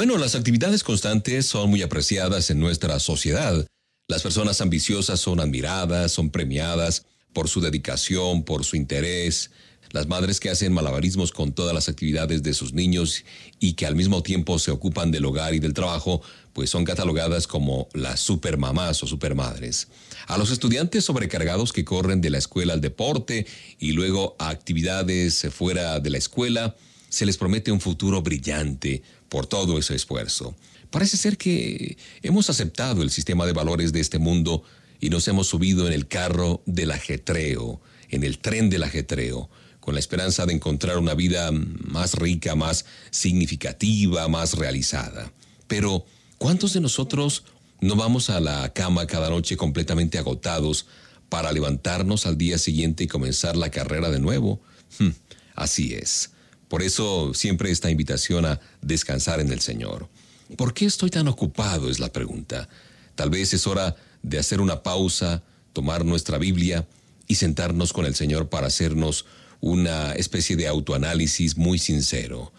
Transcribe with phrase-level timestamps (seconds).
[0.00, 3.66] Bueno, las actividades constantes son muy apreciadas en nuestra sociedad.
[4.08, 7.04] Las personas ambiciosas son admiradas, son premiadas
[7.34, 9.50] por su dedicación, por su interés.
[9.90, 13.26] Las madres que hacen malabarismos con todas las actividades de sus niños
[13.58, 16.22] y que al mismo tiempo se ocupan del hogar y del trabajo,
[16.54, 19.88] pues son catalogadas como las supermamás o supermadres.
[20.28, 23.46] A los estudiantes sobrecargados que corren de la escuela al deporte
[23.78, 26.74] y luego a actividades fuera de la escuela,
[27.10, 30.54] se les promete un futuro brillante por todo ese esfuerzo.
[30.90, 34.64] Parece ser que hemos aceptado el sistema de valores de este mundo
[35.00, 37.80] y nos hemos subido en el carro del ajetreo,
[38.10, 39.48] en el tren del ajetreo,
[39.78, 45.32] con la esperanza de encontrar una vida más rica, más significativa, más realizada.
[45.68, 46.04] Pero,
[46.36, 47.44] ¿cuántos de nosotros
[47.80, 50.86] no vamos a la cama cada noche completamente agotados
[51.28, 54.60] para levantarnos al día siguiente y comenzar la carrera de nuevo?
[54.98, 55.10] Hmm,
[55.54, 56.30] así es.
[56.70, 60.08] Por eso siempre esta invitación a descansar en el Señor.
[60.56, 61.90] ¿Por qué estoy tan ocupado?
[61.90, 62.68] Es la pregunta.
[63.16, 66.86] Tal vez es hora de hacer una pausa, tomar nuestra Biblia
[67.26, 69.26] y sentarnos con el Señor para hacernos
[69.60, 72.52] una especie de autoanálisis muy sincero.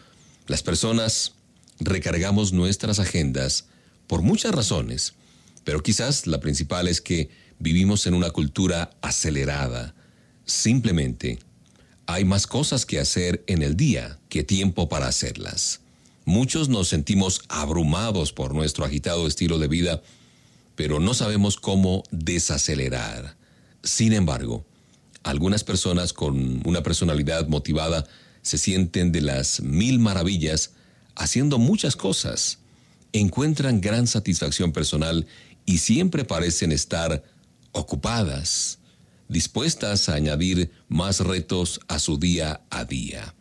[0.45, 1.35] Las personas
[1.79, 3.67] recargamos nuestras agendas
[4.07, 5.13] por muchas razones,
[5.63, 7.29] pero quizás la principal es que
[7.59, 9.95] vivimos en una cultura acelerada.
[10.43, 11.39] Simplemente
[12.13, 15.81] hay más cosas que hacer en el día que tiempo para hacerlas.
[16.25, 20.01] Muchos nos sentimos abrumados por nuestro agitado estilo de vida,
[20.75, 23.35] pero no sabemos cómo desacelerar.
[23.83, 24.65] Sin embargo,
[25.23, 28.07] algunas personas con una personalidad motivada
[28.41, 30.71] se sienten de las mil maravillas
[31.15, 32.59] haciendo muchas cosas,
[33.13, 35.27] encuentran gran satisfacción personal
[35.65, 37.23] y siempre parecen estar
[37.71, 38.79] ocupadas,
[39.31, 43.33] dispuestas a añadir más retos a su día a día.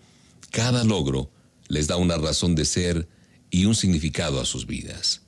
[0.53, 1.33] Cada logro
[1.69, 3.09] les da una razón de ser
[3.51, 5.23] y un significado a sus vidas.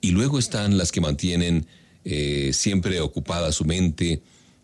[0.00, 1.66] Y luego están las que mantienen
[2.04, 4.22] eh, siempre ocupada su mente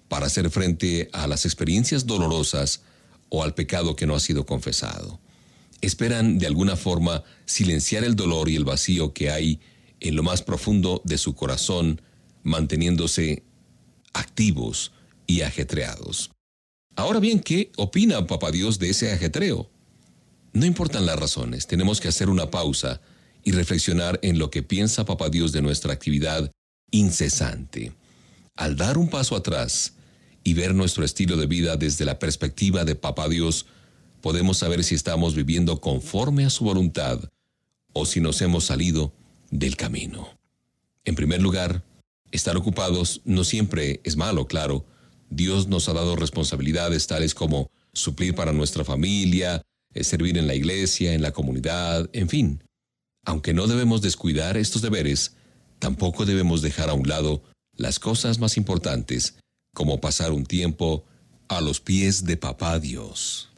[0.08, 2.82] para hacer frente a las experiencias dolorosas
[3.28, 5.20] o al pecado que no ha sido confesado.
[5.80, 9.58] Esperan de alguna forma silenciar el dolor y el vacío que hay
[9.98, 12.00] en lo más profundo de su corazón,
[12.44, 13.42] manteniéndose
[14.12, 14.92] activos
[15.32, 16.30] y ajetreados.
[16.94, 19.70] Ahora bien, ¿qué opina Papá Dios de ese ajetreo?
[20.52, 23.00] No importan las razones, tenemos que hacer una pausa
[23.42, 26.50] y reflexionar en lo que piensa Papá Dios de nuestra actividad
[26.90, 27.94] incesante.
[28.56, 29.94] Al dar un paso atrás
[30.44, 33.64] y ver nuestro estilo de vida desde la perspectiva de Papá Dios,
[34.20, 37.20] podemos saber si estamos viviendo conforme a su voluntad
[37.94, 39.14] o si nos hemos salido
[39.50, 40.28] del camino.
[41.06, 41.82] En primer lugar,
[42.32, 44.84] estar ocupados no siempre es malo, claro,
[45.34, 49.62] Dios nos ha dado responsabilidades tales como suplir para nuestra familia,
[49.94, 52.64] eh, servir en la iglesia, en la comunidad, en fin.
[53.24, 55.36] Aunque no debemos descuidar estos deberes,
[55.78, 57.42] tampoco debemos dejar a un lado
[57.76, 59.36] las cosas más importantes,
[59.74, 61.04] como pasar un tiempo
[61.48, 63.50] a los pies de Papá Dios.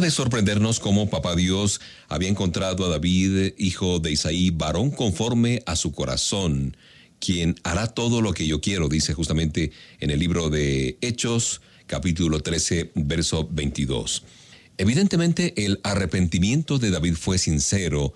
[0.00, 5.76] De sorprendernos cómo Papá Dios había encontrado a David, hijo de Isaí, varón conforme a
[5.76, 6.76] su corazón,
[7.20, 9.70] quien hará todo lo que yo quiero, dice justamente
[10.00, 14.24] en el libro de Hechos, capítulo 13, verso 22.
[14.78, 18.14] Evidentemente el arrepentimiento de David fue sincero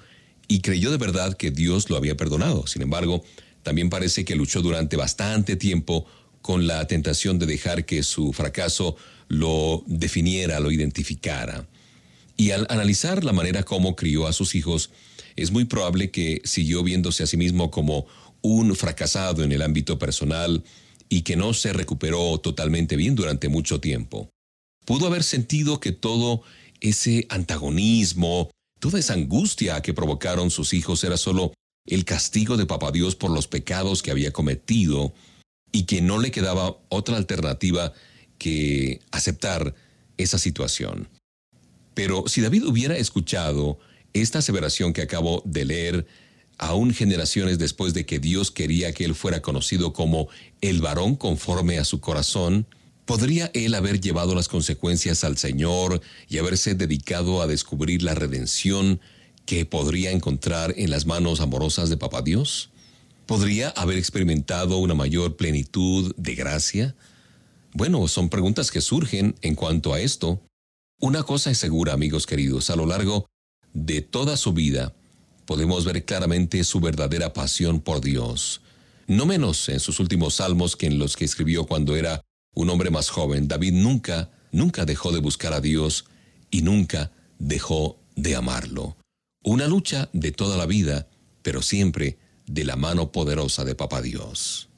[0.48, 2.66] y creyó de verdad que Dios lo había perdonado.
[2.66, 3.22] Sin embargo,
[3.62, 6.06] también parece que luchó durante bastante tiempo
[6.42, 8.96] con la tentación de dejar que su fracaso
[9.28, 11.68] lo definiera, lo identificara.
[12.36, 14.90] Y al analizar la manera como crió a sus hijos,
[15.36, 18.06] es muy probable que siguió viéndose a sí mismo como
[18.42, 20.64] un fracasado en el ámbito personal
[21.08, 24.30] y que no se recuperó totalmente bien durante mucho tiempo.
[24.84, 26.42] Pudo haber sentido que todo
[26.80, 28.50] ese antagonismo,
[28.80, 31.52] toda esa angustia que provocaron sus hijos era solo
[31.86, 35.12] el castigo de Papá Dios por los pecados que había cometido
[35.72, 37.92] y que no le quedaba otra alternativa
[38.38, 39.74] que aceptar
[40.16, 41.08] esa situación.
[41.94, 43.78] Pero si David hubiera escuchado
[44.12, 46.06] esta aseveración que acabo de leer,
[46.58, 50.28] aún generaciones después de que Dios quería que él fuera conocido como
[50.60, 52.66] el varón conforme a su corazón,
[53.04, 59.00] ¿podría él haber llevado las consecuencias al Señor y haberse dedicado a descubrir la redención
[59.46, 62.70] que podría encontrar en las manos amorosas de Papá Dios?
[63.26, 66.94] ¿Podría haber experimentado una mayor plenitud de gracia?
[67.72, 70.42] Bueno, son preguntas que surgen en cuanto a esto.
[71.00, 73.26] Una cosa es segura, amigos queridos, a lo largo
[73.72, 74.94] de toda su vida
[75.46, 78.60] podemos ver claramente su verdadera pasión por Dios.
[79.06, 82.22] No menos en sus últimos salmos que en los que escribió cuando era
[82.54, 83.48] un hombre más joven.
[83.48, 86.06] David nunca, nunca dejó de buscar a Dios
[86.50, 88.96] y nunca dejó de amarlo.
[89.42, 91.08] Una lucha de toda la vida,
[91.42, 94.68] pero siempre de la mano poderosa de Papá Dios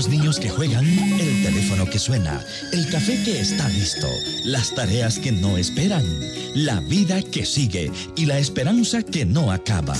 [0.00, 4.08] los niños que juegan, el teléfono que suena, el café que está listo,
[4.46, 6.06] las tareas que no esperan,
[6.54, 9.92] la vida que sigue y la esperanza que no acaba.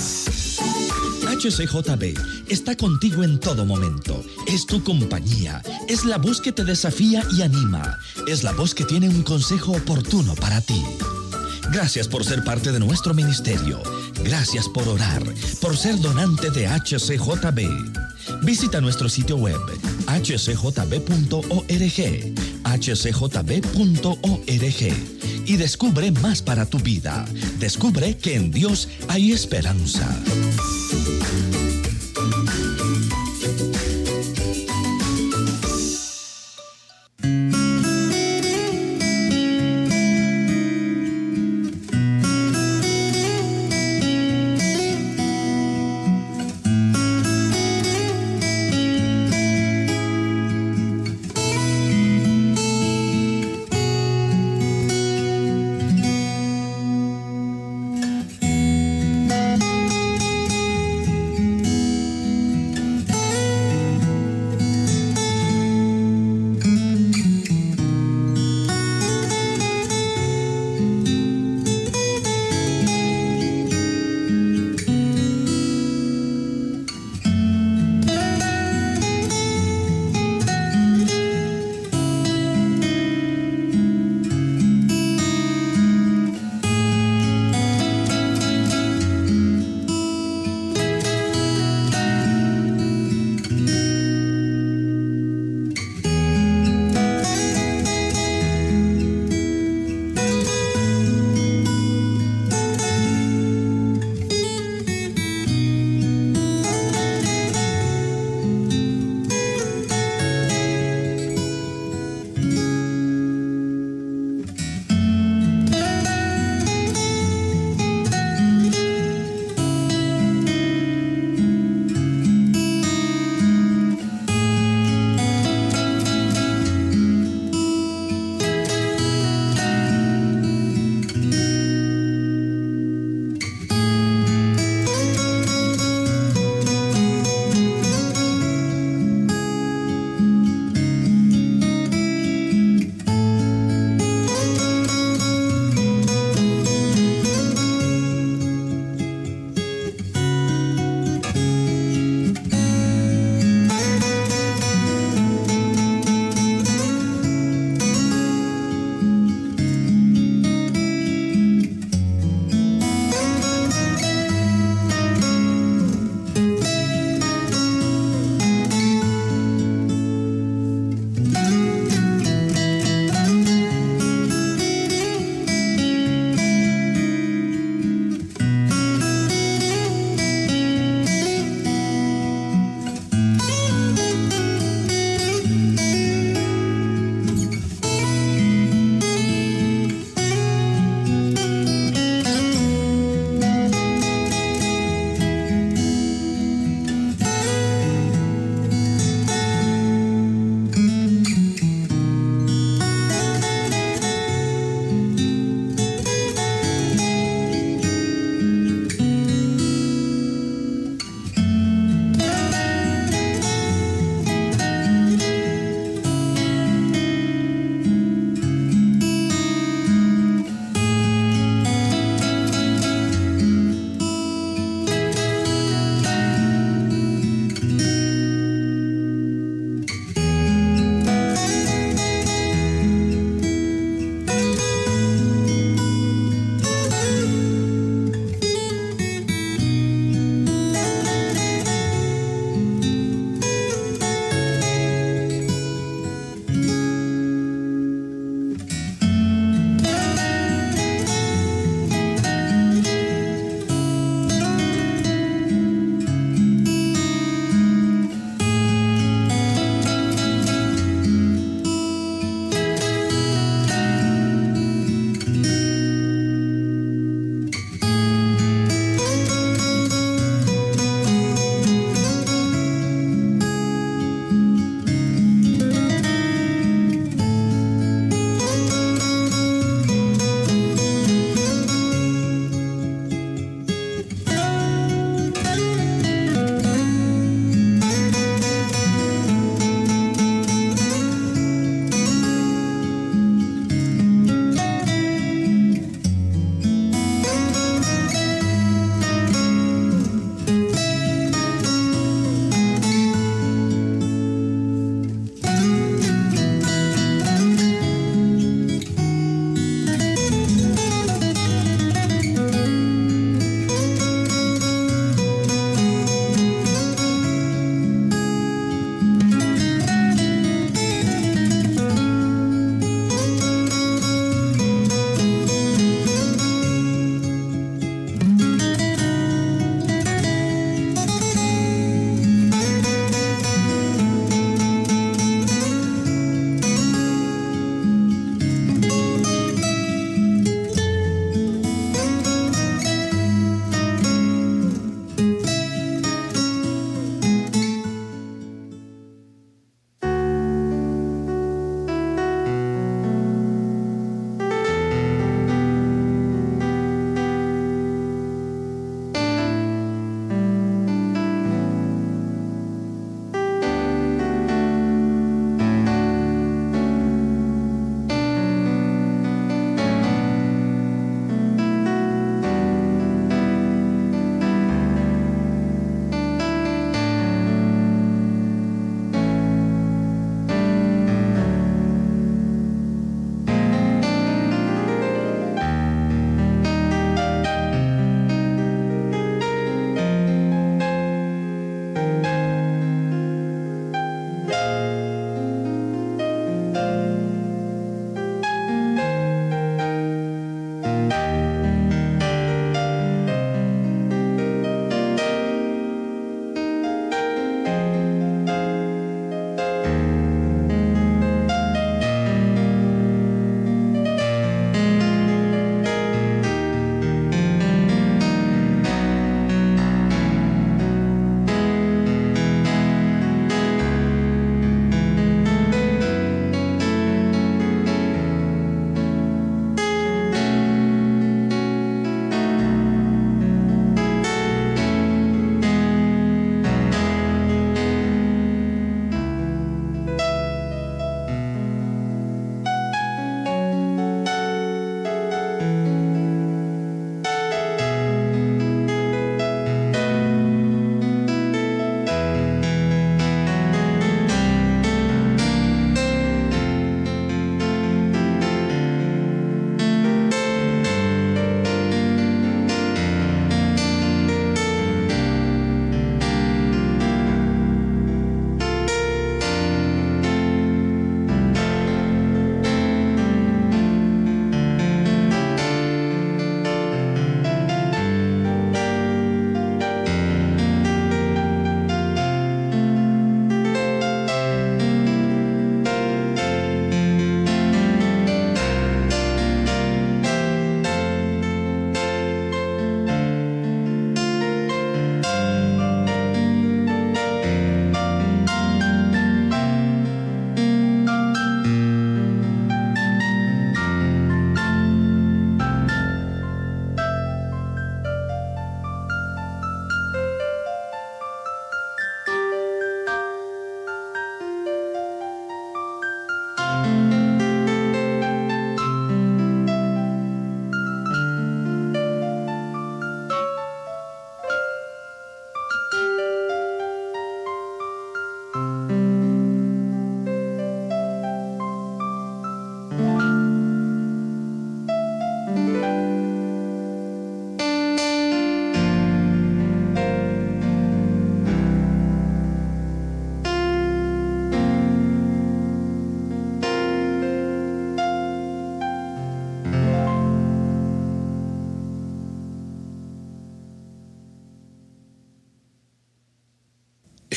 [1.27, 2.17] HCJB
[2.49, 4.25] está contigo en todo momento.
[4.47, 5.61] Es tu compañía.
[5.87, 7.99] Es la voz que te desafía y anima.
[8.27, 10.83] Es la voz que tiene un consejo oportuno para ti.
[11.71, 13.83] Gracias por ser parte de nuestro ministerio.
[14.23, 15.23] Gracias por orar,
[15.61, 18.10] por ser donante de HCJB.
[18.43, 19.59] Visita nuestro sitio web
[20.07, 21.71] hcjb.org,
[22.63, 24.11] hcjb.org
[25.45, 27.25] y descubre más para tu vida.
[27.59, 30.07] Descubre que en Dios hay esperanza.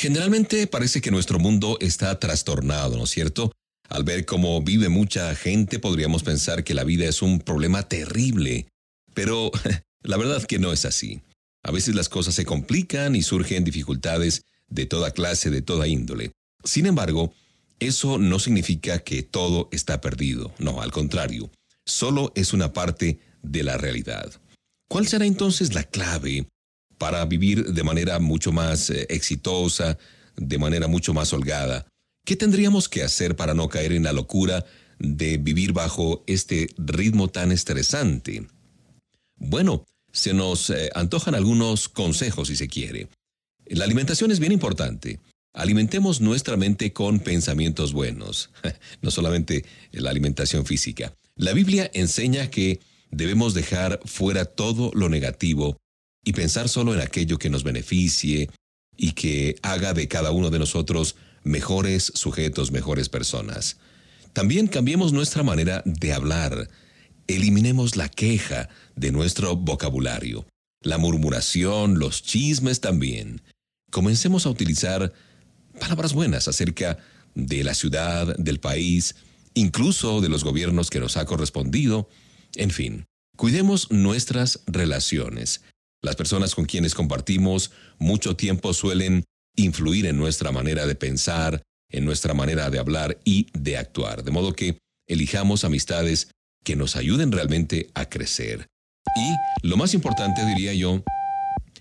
[0.04, 3.52] Generalmente parece que nuestro mundo está trastornado, ¿no es cierto?
[3.88, 8.68] Al ver cómo vive mucha gente podríamos pensar que la vida es un problema terrible,
[9.14, 9.50] pero
[10.02, 11.22] la verdad que no es así.
[11.62, 16.32] A veces las cosas se complican y surgen dificultades de toda clase, de toda índole.
[16.64, 17.32] Sin embargo,
[17.80, 21.50] eso no significa que todo está perdido, no, al contrario,
[21.86, 24.30] solo es una parte de la realidad.
[24.86, 26.46] ¿Cuál será entonces la clave
[26.98, 29.98] para vivir de manera mucho más eh, exitosa,
[30.36, 31.86] de manera mucho más holgada?
[32.24, 34.64] ¿Qué tendríamos que hacer para no caer en la locura
[34.98, 38.46] de vivir bajo este ritmo tan estresante?
[39.36, 43.08] Bueno, se nos eh, antojan algunos consejos si se quiere.
[43.66, 45.20] La alimentación es bien importante.
[45.52, 48.50] Alimentemos nuestra mente con pensamientos buenos,
[49.02, 51.14] no solamente la alimentación física.
[51.36, 52.80] La Biblia enseña que
[53.10, 55.76] debemos dejar fuera todo lo negativo
[56.24, 58.50] y pensar solo en aquello que nos beneficie
[58.96, 63.76] y que haga de cada uno de nosotros mejores sujetos, mejores personas.
[64.32, 66.68] También cambiemos nuestra manera de hablar.
[67.26, 70.46] Eliminemos la queja de nuestro vocabulario,
[70.80, 73.42] la murmuración, los chismes también.
[73.90, 75.12] Comencemos a utilizar
[75.78, 76.98] palabras buenas acerca
[77.34, 79.14] de la ciudad, del país,
[79.54, 82.08] incluso de los gobiernos que nos ha correspondido.
[82.56, 83.04] En fin,
[83.36, 85.62] cuidemos nuestras relaciones.
[86.04, 89.24] Las personas con quienes compartimos mucho tiempo suelen
[89.56, 94.22] influir en nuestra manera de pensar, en nuestra manera de hablar y de actuar.
[94.22, 94.76] De modo que
[95.08, 96.28] elijamos amistades
[96.62, 98.66] que nos ayuden realmente a crecer.
[99.16, 101.02] Y lo más importante, diría yo,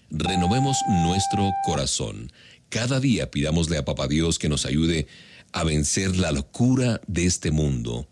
[0.09, 2.31] renovemos nuestro corazón.
[2.69, 5.05] Cada día pidámosle a Papá Dios que nos ayude
[5.51, 8.07] a vencer la locura de este mundo,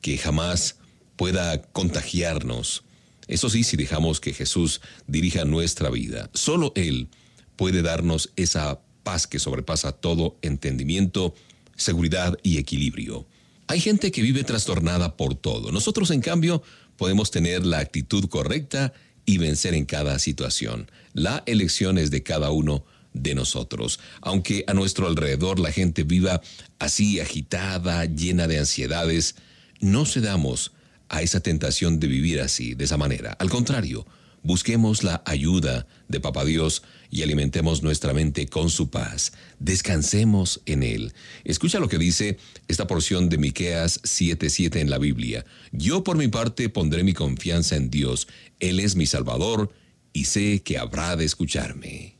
[0.00, 0.76] que jamás
[1.16, 2.82] pueda contagiarnos.
[3.30, 7.08] Eso sí, si dejamos que Jesús dirija nuestra vida, solo Él
[7.54, 11.32] puede darnos esa paz que sobrepasa todo entendimiento,
[11.76, 13.26] seguridad y equilibrio.
[13.68, 15.70] Hay gente que vive trastornada por todo.
[15.70, 16.64] Nosotros, en cambio,
[16.96, 18.92] podemos tener la actitud correcta
[19.24, 20.90] y vencer en cada situación.
[21.12, 24.00] La elección es de cada uno de nosotros.
[24.22, 26.40] Aunque a nuestro alrededor la gente viva
[26.80, 29.36] así agitada, llena de ansiedades,
[29.78, 30.72] no cedamos
[31.10, 33.32] a esa tentación de vivir así, de esa manera.
[33.32, 34.06] Al contrario,
[34.42, 39.32] busquemos la ayuda de Papá Dios y alimentemos nuestra mente con su paz.
[39.58, 41.12] Descansemos en Él.
[41.44, 45.44] Escucha lo que dice esta porción de Miqueas 7:7 en la Biblia.
[45.72, 48.28] Yo por mi parte pondré mi confianza en Dios.
[48.60, 49.72] Él es mi Salvador
[50.12, 52.19] y sé que habrá de escucharme.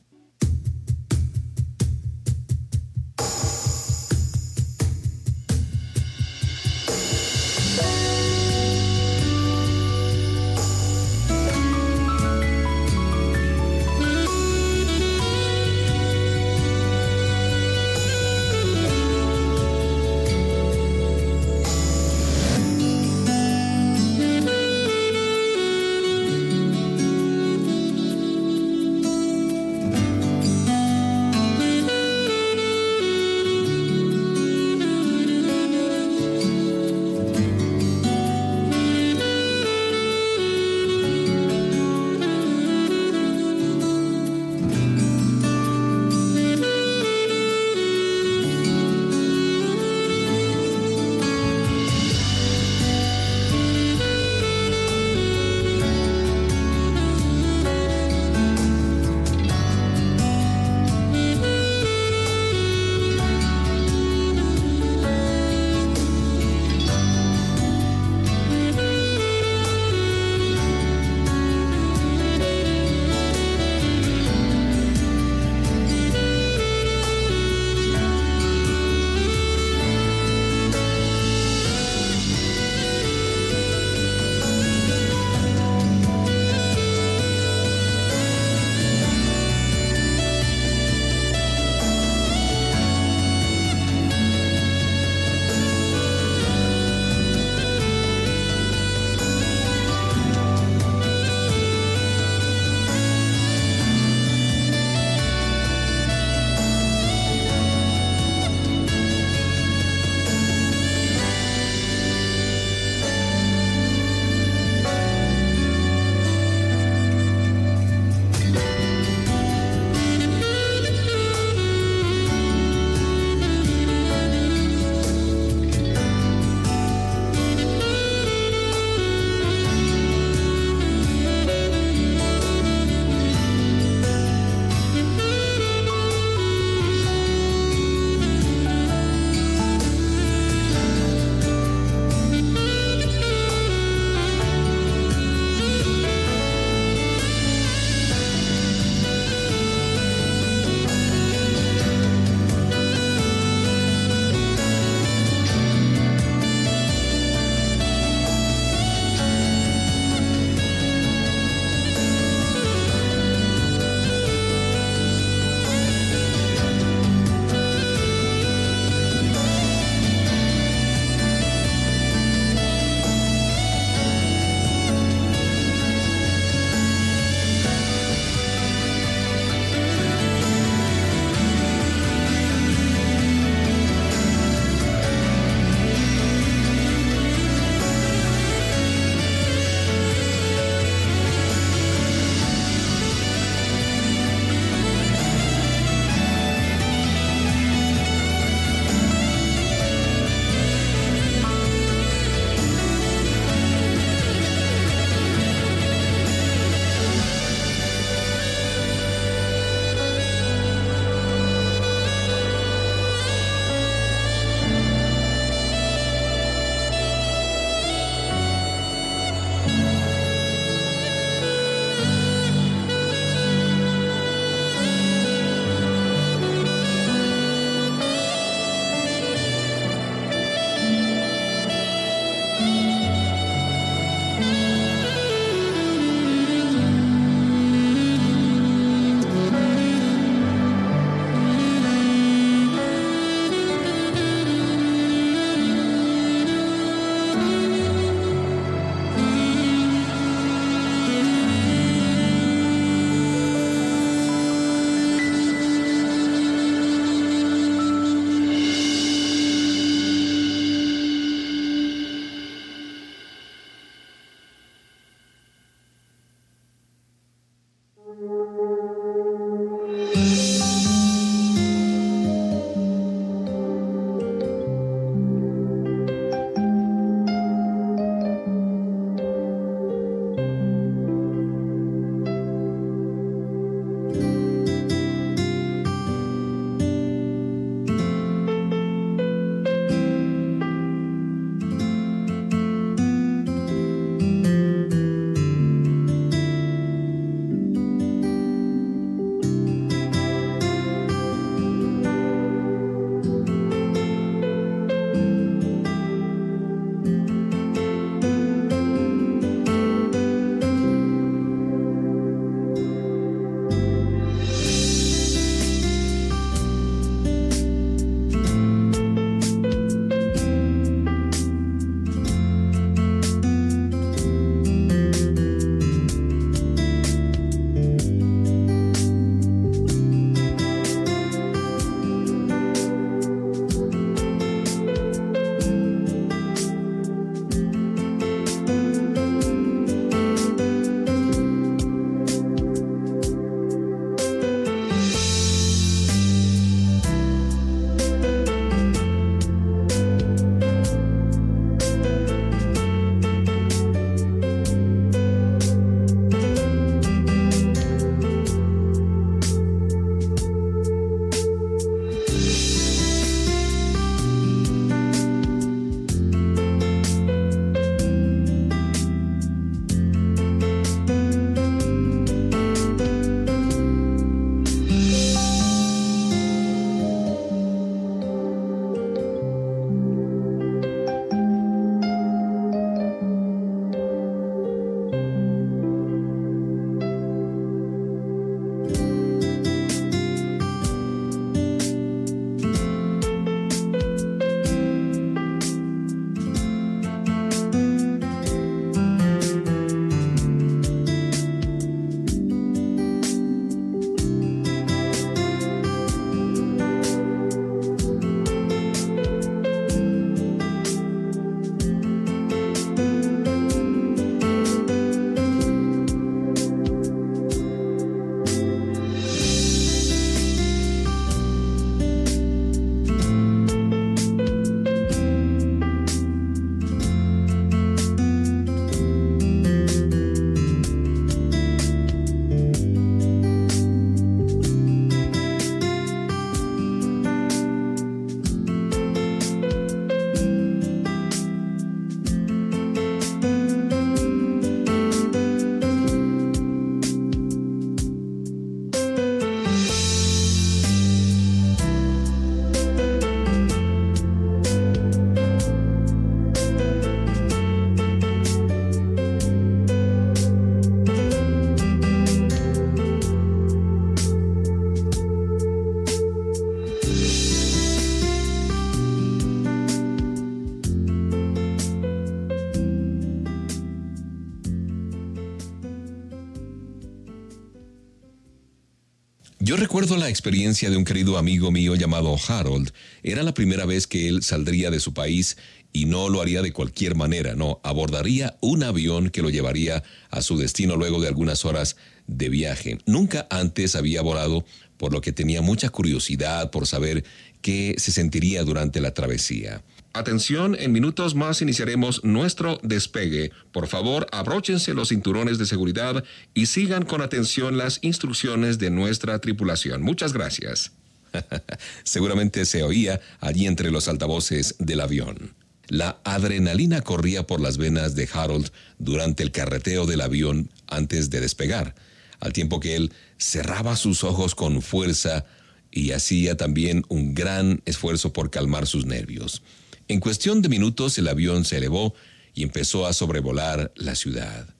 [479.80, 482.92] Recuerdo la experiencia de un querido amigo mío llamado Harold.
[483.22, 485.56] Era la primera vez que él saldría de su país
[485.90, 490.42] y no lo haría de cualquier manera, no, abordaría un avión que lo llevaría a
[490.42, 492.98] su destino luego de algunas horas de viaje.
[493.06, 494.66] Nunca antes había volado,
[494.98, 497.24] por lo que tenía mucha curiosidad por saber
[497.62, 499.82] qué se sentiría durante la travesía.
[500.12, 503.52] Atención, en minutos más iniciaremos nuestro despegue.
[503.70, 509.38] Por favor, abróchense los cinturones de seguridad y sigan con atención las instrucciones de nuestra
[509.38, 510.02] tripulación.
[510.02, 510.92] Muchas gracias.
[512.02, 515.54] Seguramente se oía allí entre los altavoces del avión.
[515.86, 521.40] La adrenalina corría por las venas de Harold durante el carreteo del avión antes de
[521.40, 521.94] despegar,
[522.40, 525.44] al tiempo que él cerraba sus ojos con fuerza
[525.92, 529.62] y hacía también un gran esfuerzo por calmar sus nervios.
[530.10, 532.16] En cuestión de minutos el avión se elevó
[532.52, 534.74] y empezó a sobrevolar la ciudad.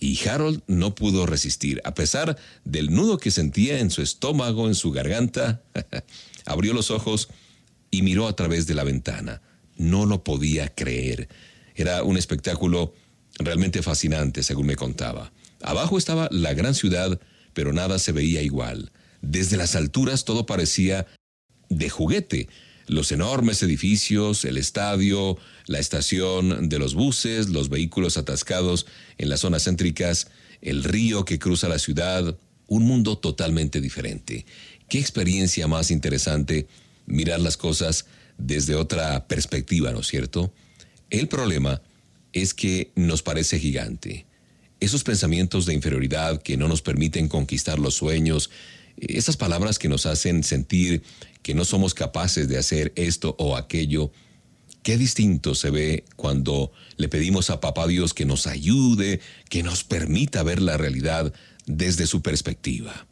[0.00, 4.74] Y Harold no pudo resistir, a pesar del nudo que sentía en su estómago, en
[4.74, 5.60] su garganta.
[6.46, 7.28] Abrió los ojos
[7.90, 9.42] y miró a través de la ventana.
[9.76, 11.28] No lo podía creer.
[11.74, 12.94] Era un espectáculo
[13.34, 15.30] realmente fascinante, según me contaba.
[15.60, 17.20] Abajo estaba la gran ciudad,
[17.52, 18.92] pero nada se veía igual.
[19.20, 21.06] Desde las alturas todo parecía
[21.68, 22.48] de juguete
[22.86, 28.86] los enormes edificios, el estadio, la estación de los buses, los vehículos atascados
[29.18, 30.28] en las zonas céntricas,
[30.60, 34.46] el río que cruza la ciudad, un mundo totalmente diferente.
[34.88, 36.66] Qué experiencia más interesante
[37.06, 38.06] mirar las cosas
[38.38, 40.52] desde otra perspectiva, ¿no es cierto?
[41.10, 41.82] El problema
[42.32, 44.26] es que nos parece gigante.
[44.80, 48.50] Esos pensamientos de inferioridad que no nos permiten conquistar los sueños,
[48.96, 51.02] esas palabras que nos hacen sentir
[51.44, 54.10] que no somos capaces de hacer esto o aquello,
[54.82, 59.20] qué distinto se ve cuando le pedimos a Papá Dios que nos ayude,
[59.50, 61.34] que nos permita ver la realidad
[61.66, 63.06] desde su perspectiva.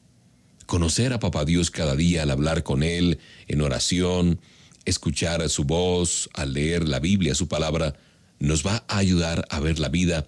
[0.65, 3.19] Conocer a Papá Dios cada día al hablar con Él
[3.49, 4.41] en oración,
[4.87, 7.97] escuchar su voz, al leer la Biblia, su palabra,
[8.39, 10.27] nos va a ayudar a ver la vida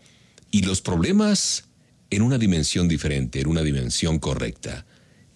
[0.51, 1.65] y los problemas
[2.11, 4.85] en una dimensión diferente, en una dimensión correcta.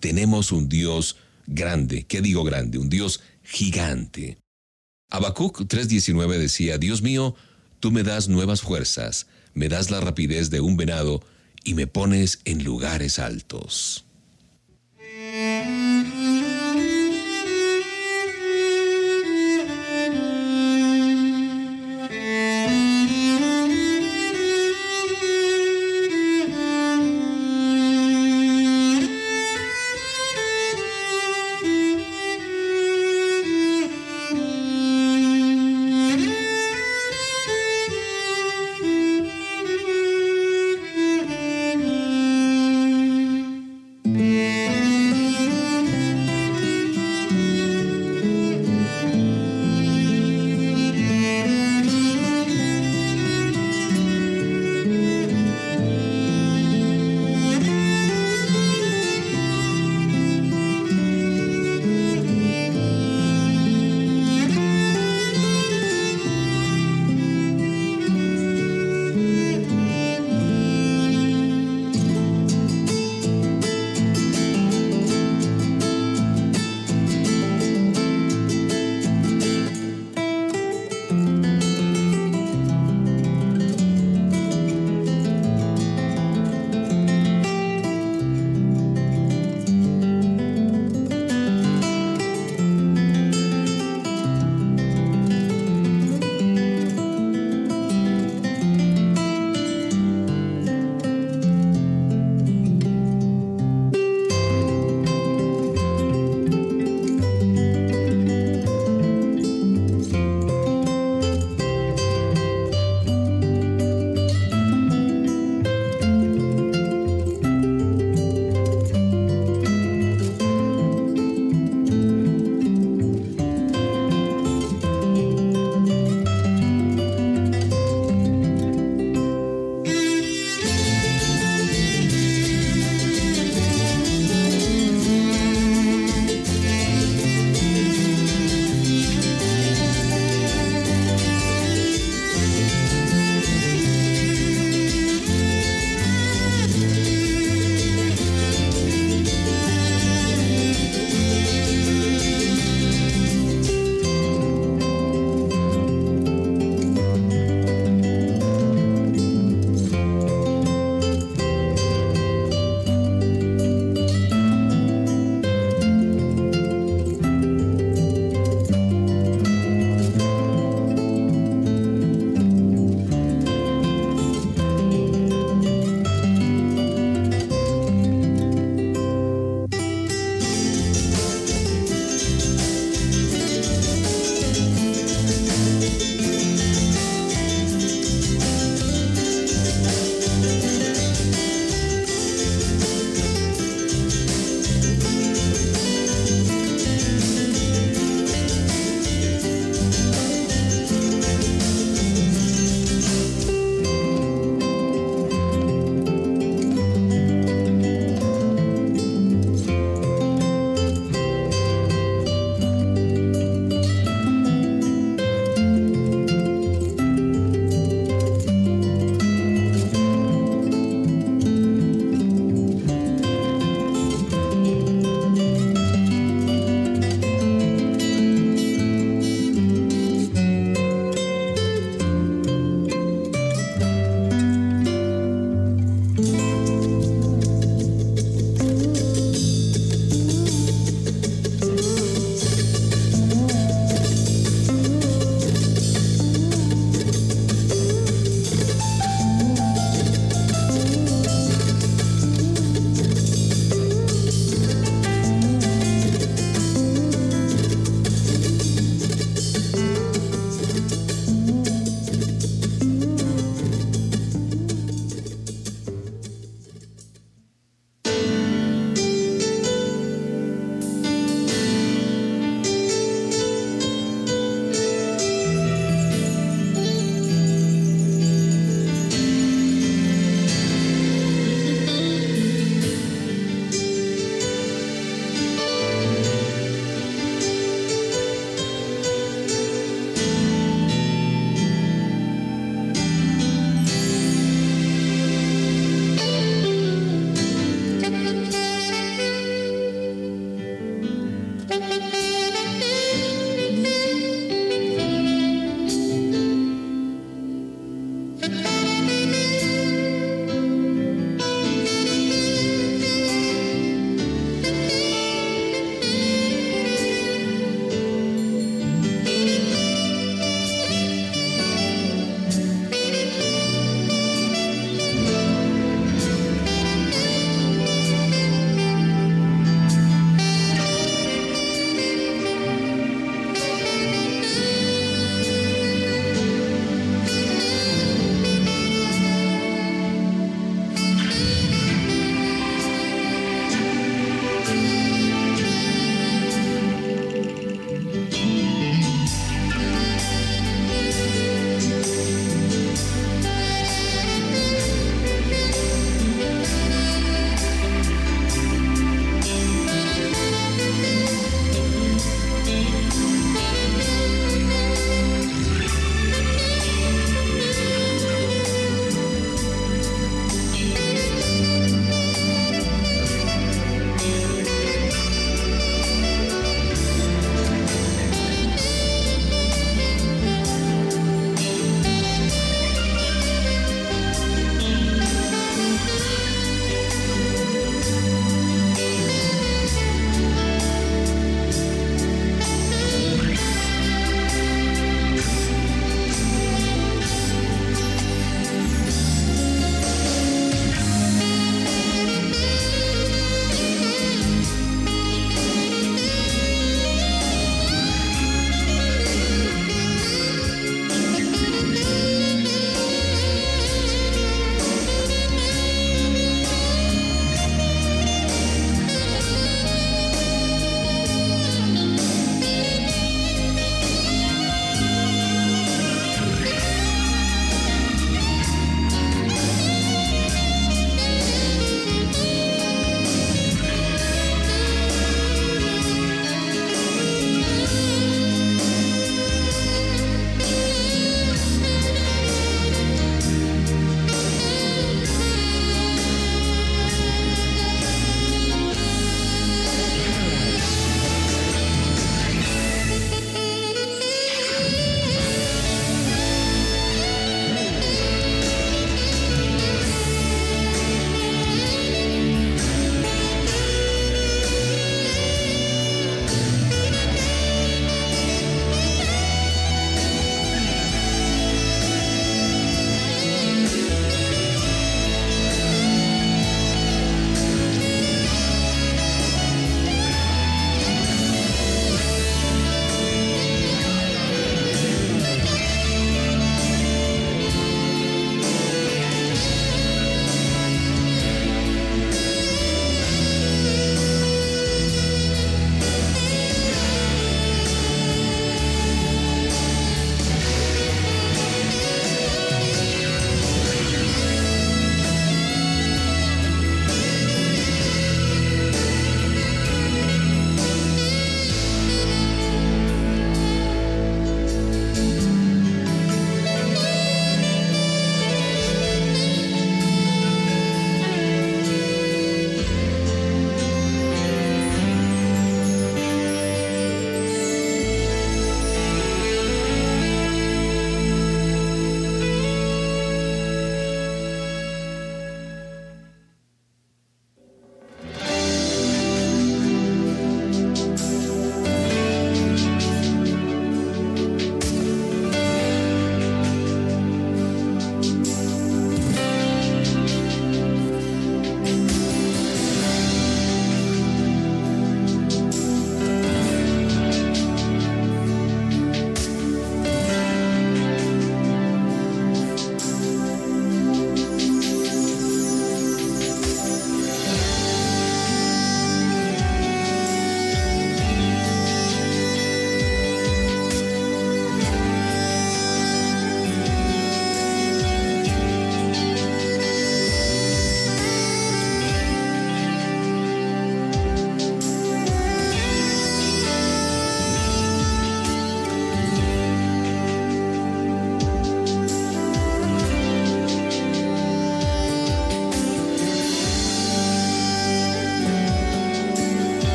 [0.00, 1.16] Tenemos un Dios
[1.46, 2.04] grande.
[2.04, 2.78] ¿Qué digo grande?
[2.78, 4.38] Un Dios gigante.
[5.10, 7.34] Habacuc 3:19 decía, Dios mío,
[7.80, 11.22] tú me das nuevas fuerzas, me das la rapidez de un venado
[11.64, 14.04] y me pones en lugares altos.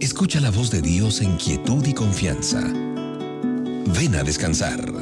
[0.00, 2.60] Escucha la voz de Dios en quietud y confianza.
[2.60, 4.93] Ven a descansar.